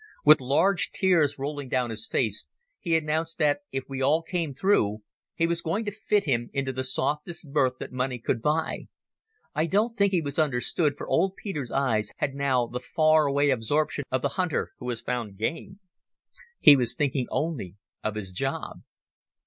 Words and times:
With 0.25 0.41
large 0.41 0.89
tears 0.89 1.37
rolling 1.37 1.69
down 1.69 1.91
his 1.91 2.07
face 2.07 2.47
he 2.79 2.97
announced 2.97 3.37
that, 3.37 3.59
if 3.71 3.83
we 3.87 4.01
all 4.01 4.23
came 4.23 4.55
through, 4.55 5.03
he 5.35 5.45
was 5.45 5.61
going 5.61 5.85
to 5.85 5.91
fit 5.91 6.25
him 6.25 6.49
into 6.53 6.73
the 6.73 6.83
softest 6.83 7.51
berth 7.51 7.73
that 7.79 7.91
money 7.91 8.17
could 8.17 8.41
buy. 8.41 8.87
I 9.53 9.67
don't 9.67 9.95
think 9.95 10.11
he 10.11 10.19
was 10.19 10.39
understood, 10.39 10.97
for 10.97 11.07
old 11.07 11.35
Peter's 11.35 11.69
eyes 11.69 12.13
had 12.17 12.33
now 12.33 12.65
the 12.65 12.79
faraway 12.79 13.49
absorption 13.51 14.03
of 14.09 14.23
the 14.23 14.29
hunter 14.29 14.71
who 14.79 14.89
has 14.89 15.01
found 15.01 15.37
game. 15.37 15.79
He 16.59 16.75
was 16.75 16.95
thinking 16.95 17.27
only 17.29 17.75
of 18.03 18.15
his 18.15 18.31
job. 18.31 18.81